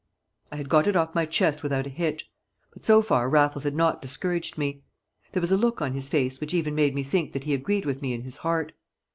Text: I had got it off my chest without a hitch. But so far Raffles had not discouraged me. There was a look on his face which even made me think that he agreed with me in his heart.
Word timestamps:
I 0.51 0.55
had 0.55 0.67
got 0.67 0.87
it 0.87 0.95
off 0.95 1.13
my 1.13 1.27
chest 1.27 1.61
without 1.61 1.85
a 1.85 1.89
hitch. 1.91 2.27
But 2.73 2.83
so 2.83 3.03
far 3.03 3.29
Raffles 3.29 3.65
had 3.65 3.75
not 3.75 4.01
discouraged 4.01 4.57
me. 4.57 4.81
There 5.33 5.41
was 5.41 5.51
a 5.51 5.57
look 5.57 5.79
on 5.79 5.93
his 5.93 6.09
face 6.09 6.41
which 6.41 6.55
even 6.55 6.73
made 6.73 6.95
me 6.95 7.03
think 7.03 7.33
that 7.33 7.43
he 7.43 7.53
agreed 7.53 7.85
with 7.85 8.01
me 8.01 8.15
in 8.15 8.23
his 8.23 8.37
heart. 8.37 8.71